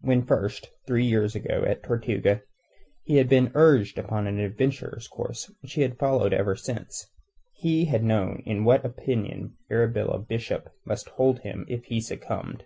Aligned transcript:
When 0.00 0.22
first, 0.24 0.70
three 0.86 1.04
years 1.04 1.34
ago, 1.34 1.64
at 1.68 1.82
Tortuga 1.82 2.40
he 3.04 3.16
had 3.16 3.28
been 3.28 3.50
urged 3.54 3.98
upon 3.98 4.24
the 4.24 4.42
adventurer's 4.42 5.06
course 5.06 5.52
which 5.60 5.74
he 5.74 5.82
had 5.82 5.98
followed 5.98 6.32
ever 6.32 6.56
since, 6.56 7.10
he 7.56 7.84
had 7.84 8.02
known 8.02 8.42
in 8.46 8.64
what 8.64 8.86
opinion 8.86 9.58
Arabella 9.70 10.18
Bishop 10.18 10.72
must 10.86 11.10
hold 11.10 11.40
him 11.40 11.66
if 11.68 11.84
he 11.84 12.00
succumbed. 12.00 12.64